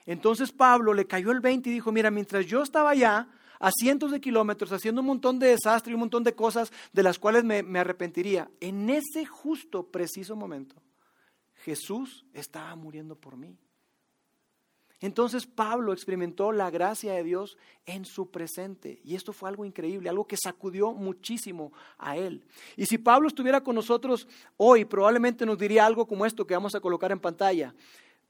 [0.08, 3.28] Entonces Pablo le cayó el 20 y dijo, mira, mientras yo estaba allá,
[3.62, 7.04] a cientos de kilómetros, haciendo un montón de desastre y un montón de cosas de
[7.04, 8.50] las cuales me, me arrepentiría.
[8.60, 10.76] En ese justo, preciso momento,
[11.63, 13.56] Jesús estaba muriendo por mí.
[15.02, 19.02] Entonces Pablo experimentó la gracia de Dios en su presente.
[19.04, 22.45] Y esto fue algo increíble, algo que sacudió muchísimo a él.
[22.78, 26.76] Y si Pablo estuviera con nosotros hoy, probablemente nos diría algo como esto que vamos
[26.76, 27.74] a colocar en pantalla.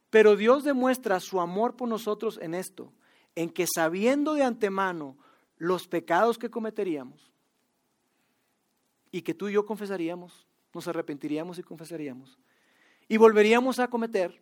[0.09, 2.93] Pero Dios demuestra su amor por nosotros en esto,
[3.35, 5.17] en que sabiendo de antemano
[5.57, 7.31] los pecados que cometeríamos
[9.11, 12.39] y que tú y yo confesaríamos, nos arrepentiríamos y confesaríamos,
[13.07, 14.41] y volveríamos a cometer,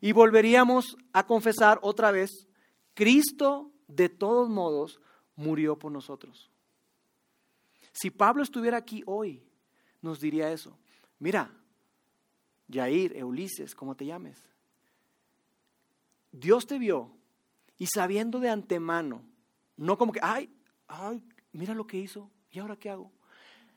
[0.00, 2.46] y volveríamos a confesar otra vez,
[2.94, 5.00] Cristo de todos modos
[5.34, 6.50] murió por nosotros.
[7.92, 9.42] Si Pablo estuviera aquí hoy,
[10.02, 10.76] nos diría eso.
[11.18, 11.50] Mira,
[12.70, 14.38] Jair, Eulises, como te llames,
[16.30, 17.10] Dios te vio
[17.80, 19.22] y sabiendo de antemano,
[19.78, 20.50] no como que, ay,
[20.86, 23.10] ay, mira lo que hizo, ¿y ahora qué hago?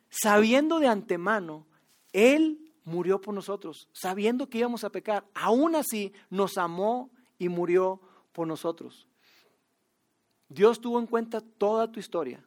[0.10, 1.66] Sabiendo de antemano,
[2.12, 5.26] Él murió por nosotros, sabiendo que íbamos a pecar.
[5.34, 8.02] Aún así, nos amó y murió
[8.34, 9.08] por nosotros.
[10.50, 12.46] Dios tuvo en cuenta toda tu historia,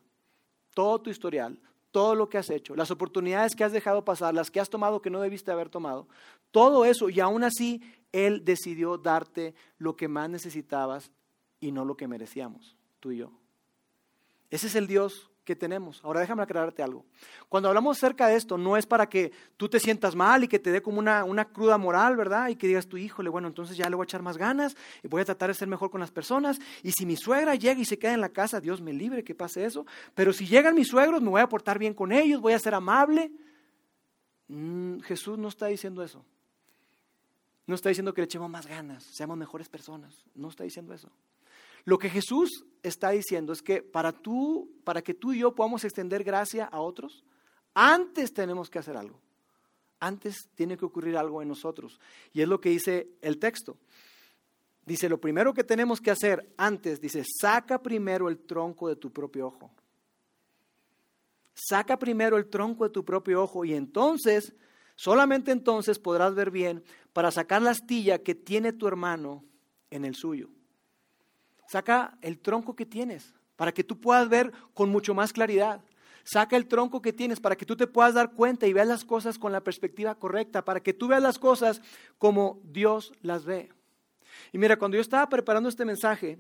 [0.74, 1.58] todo tu historial,
[1.90, 5.00] todo lo que has hecho, las oportunidades que has dejado pasar, las que has tomado
[5.00, 6.06] que no debiste haber tomado,
[6.50, 7.80] todo eso, y aún así
[8.12, 11.10] Él decidió darte lo que más necesitabas
[11.66, 13.33] y no lo que merecíamos, tú y yo.
[14.50, 16.00] Ese es el Dios que tenemos.
[16.05, 17.05] Ahora déjame aclararte algo.
[17.48, 20.59] Cuando hablamos acerca de esto, no es para que tú te sientas mal y que
[20.59, 22.48] te dé como una, una cruda moral, ¿verdad?
[22.48, 25.09] Y que digas tú, híjole, bueno, entonces ya le voy a echar más ganas y
[25.09, 26.59] voy a tratar de ser mejor con las personas.
[26.83, 29.35] Y si mi suegra llega y se queda en la casa, Dios me libre que
[29.35, 29.87] pase eso.
[30.14, 32.74] Pero si llegan mis suegros, me voy a portar bien con ellos, voy a ser
[32.74, 33.33] amable.
[34.48, 36.24] Mm, Jesús no está diciendo eso.
[37.66, 40.24] No está diciendo que le echemos más ganas, seamos mejores personas.
[40.35, 41.11] No está diciendo eso.
[41.87, 45.85] Lo que Jesús está diciendo es que para tú, para que tú y yo podamos
[45.85, 47.25] extender gracia a otros,
[47.75, 49.20] antes tenemos que hacer algo.
[50.01, 52.01] Antes tiene que ocurrir algo en nosotros.
[52.33, 53.79] Y es lo que dice el texto.
[54.85, 59.12] Dice, lo primero que tenemos que hacer antes, dice, saca primero el tronco de tu
[59.12, 59.70] propio ojo.
[61.55, 64.55] Saca primero el tronco de tu propio ojo y entonces,
[64.96, 69.44] solamente entonces podrás ver bien para sacar la astilla que tiene tu hermano
[69.90, 70.51] en el suyo.
[71.68, 75.83] Saca el tronco que tienes para que tú puedas ver con mucho más claridad.
[76.24, 79.05] Saca el tronco que tienes para que tú te puedas dar cuenta y veas las
[79.05, 81.81] cosas con la perspectiva correcta, para que tú veas las cosas
[82.18, 83.70] como Dios las ve.
[84.52, 86.38] Y mira, cuando yo estaba preparando este mensaje,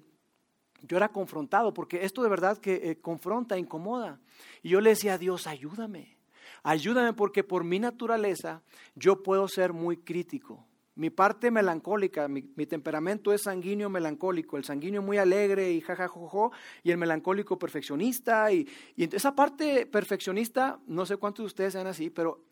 [0.82, 4.20] yo era confrontado, porque esto de verdad que eh, confronta, incomoda.
[4.62, 6.16] Y yo le decía a Dios, ayúdame,
[6.62, 8.62] ayúdame porque por mi naturaleza
[8.94, 10.66] yo puedo ser muy crítico.
[10.96, 16.90] Mi parte melancólica, mi, temperamento es sanguíneo melancólico, el sanguíneo muy alegre y jajajojo, y
[16.90, 18.50] el melancólico perfeccionista.
[18.50, 22.42] Y, esa parte perfeccionista, no sé cuántos de ustedes sean así, pero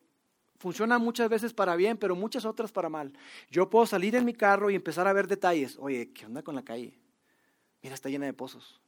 [0.59, 3.15] funciona muchas veces para bien, pero muchas otras para mal.
[3.51, 5.79] Yo puedo salir en mi carro y empezar a ver detalles.
[5.81, 7.01] Oye, ¿qué onda con la calle?
[7.83, 8.79] Mira, está llena de pozos.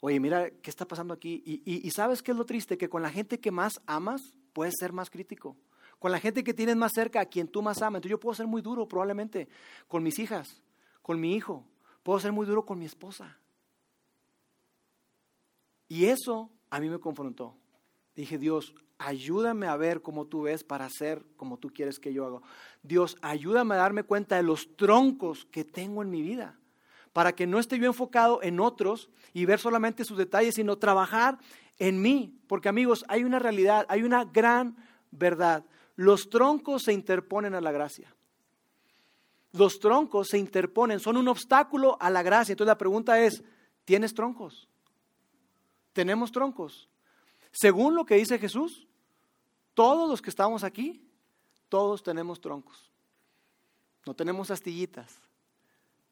[0.00, 1.42] Oye, mira, ¿qué está pasando aquí?
[1.46, 2.76] Y, y ¿sabes qué es lo triste?
[2.76, 5.56] Que con la gente que más amas, puedes ser más crítico
[6.00, 7.98] con la gente que tienes más cerca, a quien tú más amas.
[7.98, 9.48] Entonces yo puedo ser muy duro probablemente
[9.86, 10.60] con mis hijas,
[11.02, 11.64] con mi hijo,
[12.02, 13.36] puedo ser muy duro con mi esposa.
[15.88, 17.54] Y eso a mí me confrontó.
[18.16, 22.24] Dije, Dios, ayúdame a ver cómo tú ves para hacer como tú quieres que yo
[22.24, 22.40] haga.
[22.82, 26.58] Dios, ayúdame a darme cuenta de los troncos que tengo en mi vida,
[27.12, 31.38] para que no esté yo enfocado en otros y ver solamente sus detalles, sino trabajar
[31.78, 32.40] en mí.
[32.46, 34.76] Porque amigos, hay una realidad, hay una gran
[35.10, 35.66] verdad
[36.00, 38.14] los troncos se interponen a la gracia.
[39.52, 42.54] Los troncos se interponen, son un obstáculo a la gracia.
[42.54, 43.44] Entonces la pregunta es,
[43.84, 44.66] ¿tienes troncos?
[45.92, 46.88] ¿Tenemos troncos?
[47.52, 48.86] Según lo que dice Jesús,
[49.74, 51.06] todos los que estamos aquí,
[51.68, 52.90] todos tenemos troncos.
[54.06, 55.20] No tenemos astillitas,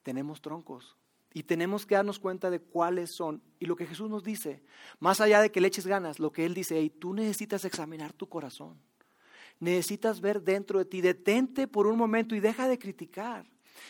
[0.03, 0.99] tenemos troncos.
[1.33, 3.41] Y tenemos que darnos cuenta de cuáles son.
[3.59, 4.63] Y lo que Jesús nos dice,
[5.01, 8.13] más allá de que le eches ganas, lo que Él dice, hey, tú necesitas examinar
[8.13, 8.79] tu corazón
[9.61, 11.01] necesitas ver dentro de ti.
[11.01, 13.47] Detente por un momento y deja de criticar.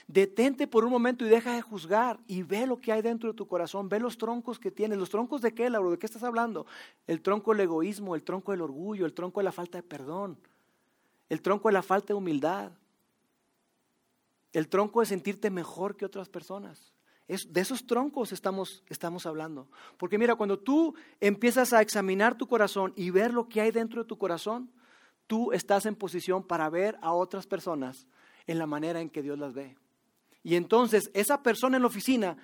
[0.06, 3.36] Detente por un momento y deja de juzgar y ve lo que hay dentro de
[3.36, 4.98] tu corazón, ve los troncos que tienes.
[4.98, 5.90] ¿Los troncos de qué, Lauro?
[5.90, 6.66] ¿De qué estás hablando?
[7.06, 10.38] El tronco del egoísmo, el tronco del orgullo, el tronco de la falta de perdón,
[11.28, 12.72] el tronco de la falta de humildad,
[14.52, 16.92] el tronco de sentirte mejor que otras personas.
[17.26, 19.68] de esos troncos estamos, estamos hablando.
[19.98, 24.02] Porque mira, cuando tú empiezas a examinar tu corazón y ver lo que hay dentro
[24.02, 24.70] de tu corazón,
[25.28, 28.08] tú estás en posición para ver a otras personas
[28.48, 29.76] en la manera en que Dios las ve.
[30.42, 32.36] Y entonces esa persona en la oficina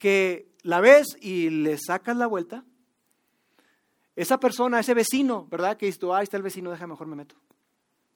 [0.00, 2.64] que la ves y le sacas la vuelta,
[4.16, 5.76] esa persona, ese vecino, ¿verdad?
[5.76, 7.36] Que dices tú, ahí está el vecino, deja mejor me meto.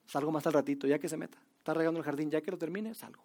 [0.05, 1.37] Salgo más al ratito, ya que se meta.
[1.59, 3.23] Está regando el jardín, ya que lo termine, salgo.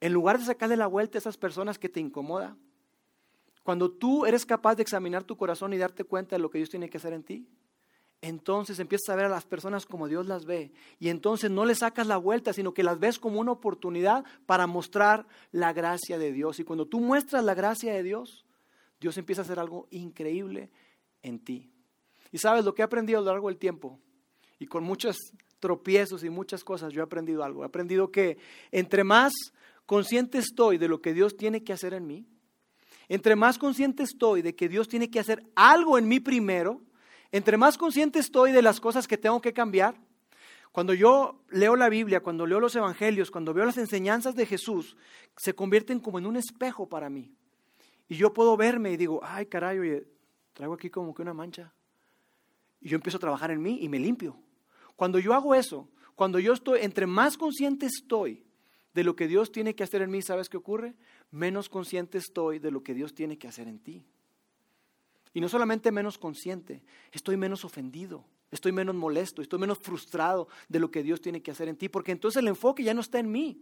[0.00, 2.56] En lugar de sacarle la vuelta a esas personas que te incomoda,
[3.62, 6.70] cuando tú eres capaz de examinar tu corazón y darte cuenta de lo que Dios
[6.70, 7.48] tiene que hacer en ti,
[8.28, 10.72] entonces empiezas a ver a las personas como Dios las ve.
[10.98, 14.66] Y entonces no le sacas la vuelta, sino que las ves como una oportunidad para
[14.66, 16.58] mostrar la gracia de Dios.
[16.58, 18.46] Y cuando tú muestras la gracia de Dios,
[18.98, 20.70] Dios empieza a hacer algo increíble
[21.22, 21.70] en ti.
[22.32, 24.00] Y sabes lo que he aprendido a lo largo del tiempo,
[24.58, 25.16] y con muchos
[25.60, 27.62] tropiezos y muchas cosas, yo he aprendido algo.
[27.62, 28.38] He aprendido que
[28.70, 29.32] entre más
[29.86, 32.26] consciente estoy de lo que Dios tiene que hacer en mí,
[33.08, 36.80] entre más consciente estoy de que Dios tiene que hacer algo en mí primero,
[37.34, 39.96] entre más consciente estoy de las cosas que tengo que cambiar,
[40.70, 44.96] cuando yo leo la Biblia, cuando leo los Evangelios, cuando veo las enseñanzas de Jesús,
[45.36, 47.34] se convierten como en un espejo para mí.
[48.06, 50.06] Y yo puedo verme y digo, ay caray, oye,
[50.52, 51.72] traigo aquí como que una mancha.
[52.80, 54.38] Y yo empiezo a trabajar en mí y me limpio.
[54.94, 58.44] Cuando yo hago eso, cuando yo estoy, entre más consciente estoy
[58.92, 60.94] de lo que Dios tiene que hacer en mí, ¿sabes qué ocurre?
[61.32, 64.06] Menos consciente estoy de lo que Dios tiene que hacer en ti.
[65.34, 70.78] Y no solamente menos consciente, estoy menos ofendido, estoy menos molesto, estoy menos frustrado de
[70.78, 73.18] lo que Dios tiene que hacer en ti, porque entonces el enfoque ya no está
[73.18, 73.60] en mí.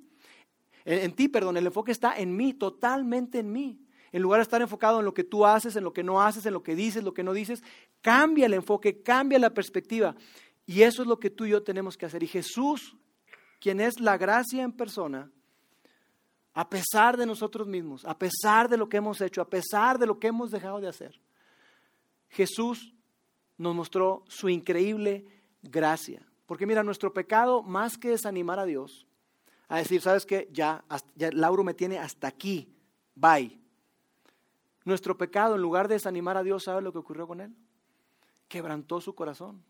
[0.85, 3.79] En, ti, perdón, el enfoque está en mí, totalmente en mí.
[4.11, 6.45] en lugar de estar enfocado en lo que tú haces, en lo que no haces,
[6.45, 7.63] en lo que dices, lo que no dices,
[8.03, 10.15] cambia el enfoque, cambia la perspectiva.
[10.67, 12.23] Y eso es lo que tú y yo tenemos que hacer.
[12.23, 12.95] Y Jesús,
[13.59, 15.31] quien es la gracia en persona,
[16.53, 20.07] a pesar de nosotros mismos, a pesar de lo que hemos hecho, a pesar de
[20.07, 21.19] lo que hemos dejado de hacer,
[22.33, 22.95] Jesús
[23.59, 25.27] nos mostró su increíble
[25.63, 26.27] gracia.
[26.47, 29.07] Porque mira, nuestro pecado, más que desanimar a Dios,
[29.69, 30.49] a decir, ¿sabes qué?
[30.53, 32.75] Ya, ya Lauro me tiene hasta aquí,
[33.15, 33.59] bye.
[34.85, 37.55] Nuestro pecado, en lugar de desanimar a Dios, ¿sabe lo que ocurrió con él?
[38.49, 39.63] Quebrantó su corazón.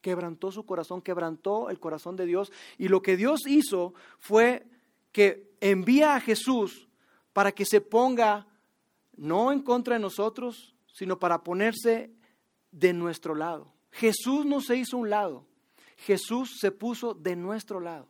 [0.00, 2.52] Quebrantó su corazón, quebrantó el corazón de Dios.
[2.76, 4.66] Y lo que Dios hizo fue
[5.10, 6.88] que envía a Jesús
[7.32, 8.46] para que se ponga
[9.16, 12.10] no en contra de nosotros, sino para ponerse
[12.72, 13.72] de nuestro lado.
[13.92, 15.46] Jesús no se hizo un lado,
[15.96, 18.08] Jesús se puso de nuestro lado.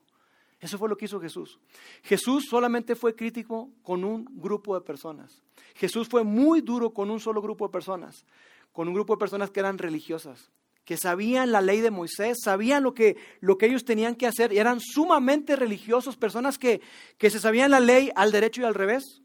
[0.59, 1.61] Eso fue lo que hizo Jesús.
[2.03, 5.43] Jesús solamente fue crítico con un grupo de personas.
[5.75, 8.25] Jesús fue muy duro con un solo grupo de personas,
[8.73, 10.51] con un grupo de personas que eran religiosas,
[10.85, 14.53] que sabían la ley de Moisés, sabían lo que, lo que ellos tenían que hacer,
[14.53, 16.81] y eran sumamente religiosos, personas que,
[17.19, 19.23] que se sabían la ley al derecho y al revés,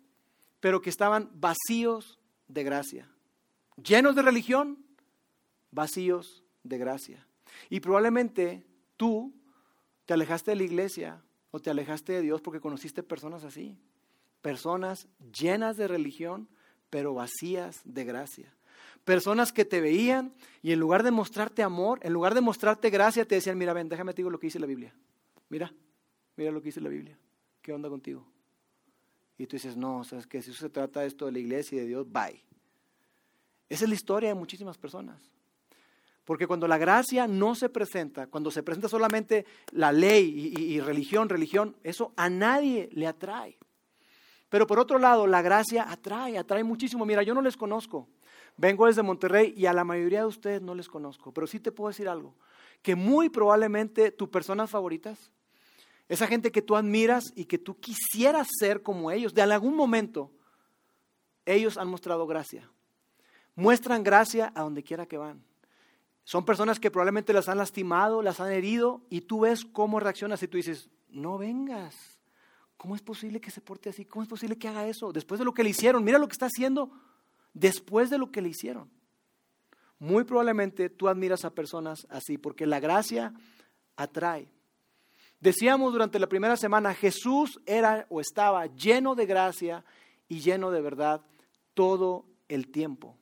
[0.60, 3.13] pero que estaban vacíos de gracia,
[3.82, 4.78] llenos de religión,
[5.72, 7.28] vacíos de gracia.
[7.70, 8.66] Y probablemente
[8.98, 9.34] tú
[10.06, 13.78] te alejaste de la iglesia o te alejaste de Dios porque conociste personas así.
[14.42, 16.50] Personas llenas de religión,
[16.90, 18.54] pero vacías de gracia.
[19.06, 23.26] Personas que te veían y en lugar de mostrarte amor, en lugar de mostrarte gracia,
[23.26, 24.94] te decían, mira, ven, déjame te lo que dice la Biblia.
[25.50, 25.74] Mira,
[26.36, 27.18] mira lo que dice la Biblia.
[27.62, 28.26] ¿Qué onda contigo?
[29.38, 31.80] Y tú dices, no, sabes que si eso se trata esto de la iglesia y
[31.82, 32.42] de Dios, bye.
[33.70, 35.22] Esa es la historia de muchísimas personas.
[36.26, 41.28] Porque cuando la gracia no se presenta, cuando se presenta solamente la ley y, religión,
[41.28, 43.58] religión, eso a nadie le atrae.
[44.48, 47.06] Pero por otro lado, la gracia atrae, atrae muchísimo.
[47.06, 48.08] Mira, yo no les conozco.
[48.56, 51.34] Vengo desde Monterrey y a la mayoría de ustedes no les conozco.
[51.34, 52.36] Pero sí te puedo decir algo,
[52.82, 55.32] que muy probablemente tus personas favoritas,
[56.08, 60.32] esa gente que tú admiras y que tú quisieras ser como ellos, de algún momento,
[61.46, 62.70] ellos han mostrado gracia.
[63.56, 65.44] Muestran gracia a donde quiera que van.
[66.24, 70.42] Son personas que probablemente las han lastimado, las han herido y tú ves cómo reaccionas
[70.42, 72.20] y tú dices, no vengas.
[72.78, 74.06] ¿Cómo es posible que se porte así?
[74.06, 75.12] ¿Cómo es posible que haga eso?
[75.12, 76.92] Después de lo que le hicieron, mira lo que está haciendo
[77.54, 78.90] después de lo que le hicieron.
[80.00, 83.34] Muy probablemente tú admiras a personas así porque la gracia
[83.96, 84.50] atrae.
[85.40, 89.86] Decíamos durante la primera semana, Jesús era o estaba lleno de gracia
[90.28, 91.22] y lleno de verdad
[91.74, 93.18] todo el tiempo.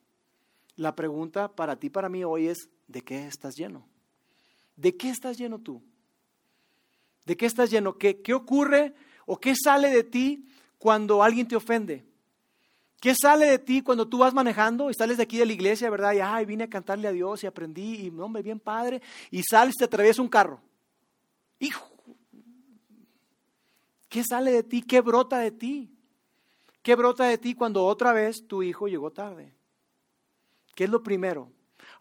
[0.81, 3.85] La pregunta para ti, para mí hoy es, ¿de qué estás lleno?
[4.75, 5.79] ¿De qué estás lleno tú?
[7.23, 7.99] ¿De qué estás lleno?
[7.99, 8.95] ¿Qué, qué ocurre
[9.27, 10.47] o qué sale de ti
[10.79, 12.03] cuando alguien te ofende?
[12.99, 15.87] ¿Qué sale de ti cuando tú vas manejando y sales de aquí de la iglesia,
[15.91, 16.13] verdad?
[16.13, 19.75] Y ay, vine a cantarle a Dios y aprendí, y hombre, bien padre, y sales
[19.75, 20.59] y te atraviesa un carro.
[21.59, 21.91] Hijo,
[24.09, 24.81] ¿qué sale de ti?
[24.81, 25.95] ¿Qué brota de ti?
[26.81, 29.60] ¿Qué brota de ti cuando otra vez tu hijo llegó tarde?
[30.75, 31.51] ¿Qué es lo primero?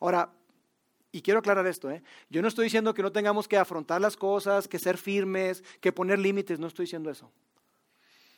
[0.01, 0.33] Ahora,
[1.13, 2.03] y quiero aclarar esto, ¿eh?
[2.29, 5.93] yo no estoy diciendo que no tengamos que afrontar las cosas, que ser firmes, que
[5.93, 7.33] poner límites, no estoy diciendo eso.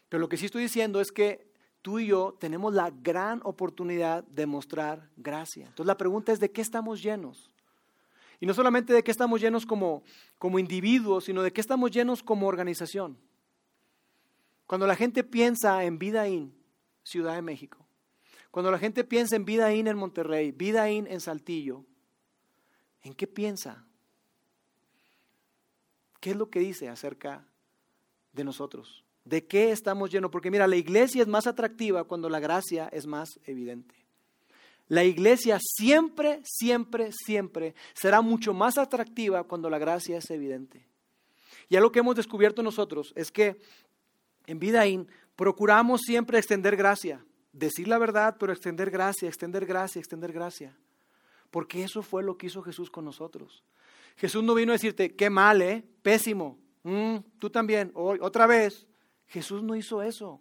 [0.09, 4.25] Pero lo que sí estoy diciendo es que tú y yo tenemos la gran oportunidad
[4.25, 5.67] de mostrar gracia.
[5.67, 7.51] Entonces la pregunta es, ¿de qué estamos llenos?
[8.41, 10.03] Y no solamente de qué estamos llenos como,
[10.39, 13.19] como individuos, sino de qué estamos llenos como organización.
[14.67, 16.55] Cuando la gente piensa en Vida In,
[17.05, 17.82] Ciudad de México,
[18.53, 21.85] cuando la gente piensa en Vida In en Monterrey, Vida In en Saltillo,
[23.03, 23.85] ¿En qué piensa?
[26.21, 27.45] ¿Qué es lo que dice acerca
[28.33, 29.05] de nosotros?
[29.25, 30.31] ¿De qué estamos llenos?
[30.31, 33.95] Porque mira, la iglesia es más atractiva cuando la gracia es más evidente.
[34.89, 40.87] La iglesia siempre, siempre, siempre será mucho más atractiva cuando la gracia es evidente.
[41.69, 43.57] Y algo que hemos descubierto nosotros es que
[44.47, 50.33] en Vidaín procuramos siempre extender gracia, decir la verdad, pero extender gracia, extender gracia, extender
[50.33, 50.77] gracia.
[51.51, 53.63] Porque eso fue lo que hizo Jesús con nosotros.
[54.17, 55.85] Jesús no vino a decirte, qué mal, ¿eh?
[56.03, 56.59] Pésimo.
[56.83, 58.87] Mm, tú también, hoy, otra vez.
[59.27, 60.41] Jesús no hizo eso.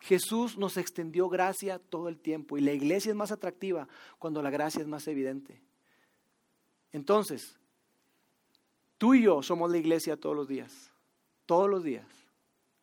[0.00, 3.86] Jesús nos extendió gracia todo el tiempo y la iglesia es más atractiva
[4.18, 5.62] cuando la gracia es más evidente.
[6.90, 7.56] Entonces,
[8.98, 10.92] tú y yo somos la iglesia todos los días,
[11.46, 12.06] todos los días,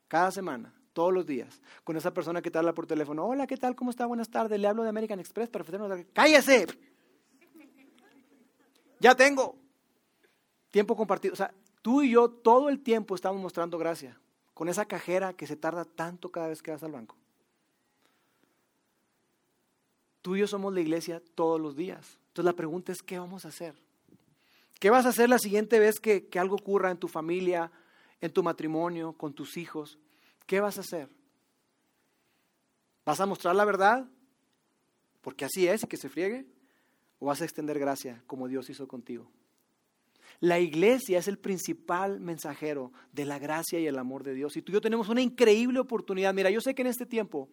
[0.08, 3.26] cada semana, todos los días, con esa persona que te habla por teléfono.
[3.26, 3.74] Hola, ¿qué tal?
[3.74, 4.06] ¿Cómo está?
[4.06, 4.60] Buenas tardes.
[4.60, 6.06] Le hablo de American Express para ofrecernos.
[6.12, 6.68] ¡Cállese!
[9.00, 9.56] ya tengo.
[10.72, 11.32] Tiempo compartido.
[11.32, 14.20] O sea, tú y yo todo el tiempo estamos mostrando gracia
[14.54, 17.16] con esa cajera que se tarda tanto cada vez que vas al banco.
[20.22, 22.20] Tú y yo somos la iglesia todos los días.
[22.28, 23.74] Entonces la pregunta es, ¿qué vamos a hacer?
[24.82, 27.72] ¿Qué vas a hacer la siguiente vez que, que algo ocurra en tu familia,
[28.20, 29.97] en tu matrimonio, con tus hijos?
[30.50, 31.08] ¿Qué vas a hacer?
[33.06, 34.10] ¿Vas a mostrar la verdad?
[35.22, 36.47] Porque así es y que se friegue.
[37.20, 39.30] ¿O vas a extender gracia como Dios hizo contigo?
[40.39, 44.58] La iglesia es el principal mensajero de la gracia y el amor de Dios.
[44.58, 46.34] Y tú y yo tenemos una increíble oportunidad.
[46.34, 47.47] Mira, yo sé que en este tiempo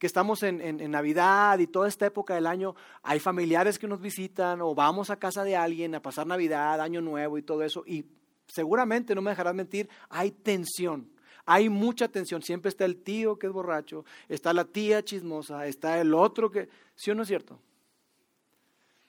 [0.00, 4.60] que estamos en, Navidad y toda esta época del año, hay familiares que nos visitan
[4.60, 7.84] o vamos a casa de alguien a pasar Navidad, Año Nuevo y todo eso.
[7.86, 8.06] Y
[8.48, 11.16] seguramente, no me dejarás mentir, hay tensión.
[11.50, 12.42] Hay mucha tensión.
[12.42, 16.68] Siempre está el tío que es borracho, está la tía chismosa, está el otro que...
[16.94, 17.58] ¿Sí o no es cierto?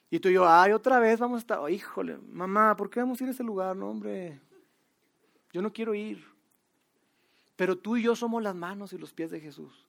[0.08, 3.20] Y tú y yo, ay, otra vez vamos a estar, híjole, mamá, ¿por qué vamos
[3.20, 3.76] a ir a ese lugar?
[3.76, 4.40] No, hombre,
[5.52, 6.24] yo no quiero ir.
[7.56, 9.86] Pero tú y yo somos las manos y los pies de Jesús.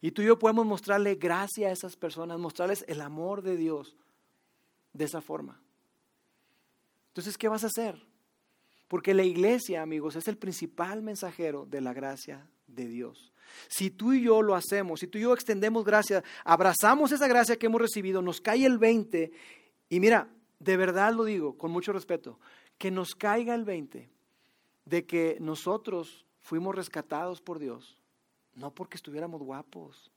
[0.00, 3.94] Y tú y yo podemos mostrarle gracia a esas personas, mostrarles el amor de Dios
[4.94, 5.60] de esa forma.
[7.08, 8.02] Entonces, ¿qué vas a hacer?
[8.92, 13.32] Porque la iglesia, amigos, es el principal mensajero de la gracia de Dios.
[13.68, 17.56] Si tú y yo lo hacemos, si tú y yo extendemos gracia, abrazamos esa gracia
[17.56, 19.32] que hemos recibido, nos cae el 20,
[19.88, 20.28] y mira,
[20.58, 22.38] de verdad lo digo con mucho respeto,
[22.76, 24.10] que nos caiga el 20
[24.84, 27.96] de que nosotros fuimos rescatados por Dios
[28.56, 30.10] no porque estuviéramos guapos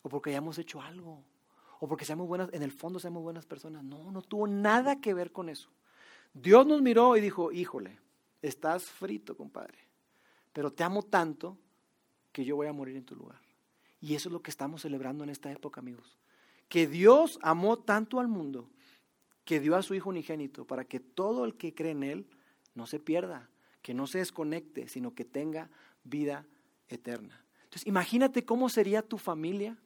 [0.00, 1.22] o porque hayamos hecho algo
[1.80, 3.84] o porque seamos buenas, en el fondo seamos buenas personas.
[3.84, 5.68] No, no tuvo nada que ver con eso.
[6.32, 7.98] Dios nos miró y dijo, híjole,
[8.48, 9.78] estás frito, compadre,
[10.52, 11.58] pero te amo tanto
[12.32, 13.40] que yo voy a morir en tu lugar.
[14.00, 16.18] Y eso es lo que estamos celebrando en esta época, amigos.
[16.68, 18.70] Que Dios amó tanto al mundo
[19.44, 22.26] que dio a su Hijo unigénito para que todo el que cree en Él
[22.74, 23.48] no se pierda,
[23.82, 25.70] que no se desconecte, sino que tenga
[26.04, 26.46] vida
[26.88, 27.46] eterna
[27.84, 29.76] imagínate cómo sería tu familia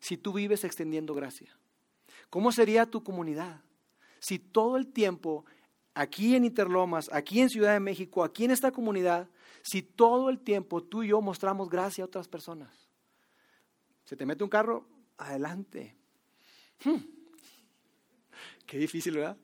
[0.00, 1.56] si tú vives extendiendo gracia.
[2.30, 3.60] ¿Cómo sería tu comunidad?
[4.18, 5.44] Si todo el tiempo,
[5.96, 9.28] aquí en Interlomas, aquí en Ciudad de México, aquí en esta comunidad,
[9.62, 12.88] si todo el tiempo tú y yo mostramos gracia a otras personas.
[14.04, 14.86] Se te mete un carro,
[15.16, 15.96] adelante.
[16.84, 17.00] Hmm.
[18.66, 19.38] Qué difícil, ¿verdad?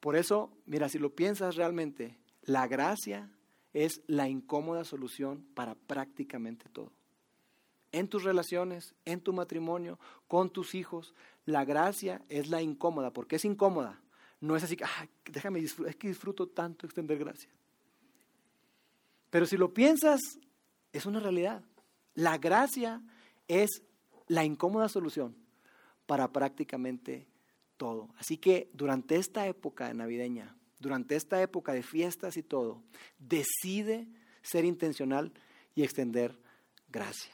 [0.00, 3.30] Por eso, mira, si lo piensas realmente, la gracia
[3.74, 6.92] es la incómoda solución para prácticamente todo
[7.92, 11.14] en tus relaciones, en tu matrimonio, con tus hijos.
[11.44, 14.00] La gracia es la incómoda, porque es incómoda.
[14.40, 14.84] No es así que,
[15.30, 17.50] déjame disfrutar, es que disfruto tanto extender gracia.
[19.30, 20.20] Pero si lo piensas,
[20.92, 21.62] es una realidad.
[22.14, 23.02] La gracia
[23.46, 23.82] es
[24.26, 25.36] la incómoda solución
[26.06, 27.26] para prácticamente
[27.76, 28.08] todo.
[28.18, 32.82] Así que durante esta época navideña, durante esta época de fiestas y todo,
[33.18, 34.08] decide
[34.42, 35.32] ser intencional
[35.74, 36.38] y extender
[36.88, 37.32] gracia.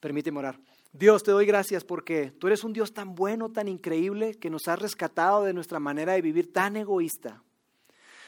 [0.00, 0.58] Permíteme orar.
[0.96, 4.68] Dios, te doy gracias porque tú eres un Dios tan bueno, tan increíble, que nos
[4.68, 7.42] has rescatado de nuestra manera de vivir tan egoísta.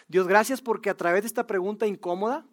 [0.09, 2.45] Dios, gracias porque a través de esta pregunta incómoda,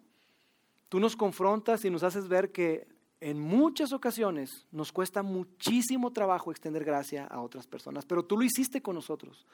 [0.88, 2.86] tú nos confrontas y nos haces ver que
[3.20, 8.44] en muchas ocasiones nos cuesta muchísimo trabajo extender gracia a otras personas, pero tú lo
[8.44, 9.44] hiciste con nosotros.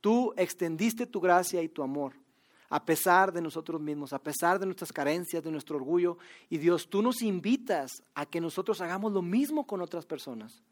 [0.00, 2.12] Tú extendiste tu gracia y tu amor
[2.68, 6.18] a pesar de nosotros mismos, a pesar de nuestras carencias, de nuestro orgullo.
[6.48, 10.62] Y Dios, tú nos invitas a que nosotros hagamos lo mismo con otras personas,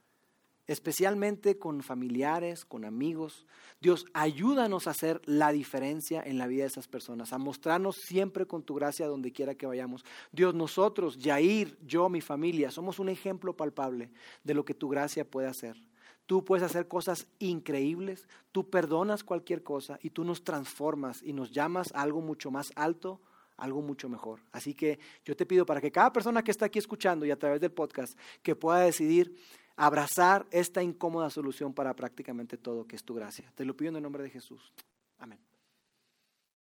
[0.67, 3.47] especialmente con familiares, con amigos.
[3.81, 8.47] Dios, ayúdanos a hacer la diferencia en la vida de esas personas, a mostrarnos siempre
[8.47, 10.05] con tu gracia donde quiera que vayamos.
[10.33, 14.11] Dios, nosotros, Yair, yo, mi familia, somos un ejemplo palpable
[14.43, 15.77] de lo que tu gracia puede hacer.
[16.27, 21.51] Tú puedes hacer cosas increíbles, tú perdonas cualquier cosa y tú nos transformas y nos
[21.51, 23.21] llamas a algo mucho más alto,
[23.57, 24.41] algo mucho mejor.
[24.53, 27.39] Así que yo te pido para que cada persona que está aquí escuchando y a
[27.39, 29.37] través del podcast, que pueda decidir
[29.77, 33.51] abrazar esta incómoda solución para prácticamente todo, que es tu gracia.
[33.55, 34.73] Te lo pido en el nombre de Jesús.
[35.19, 35.54] Amén.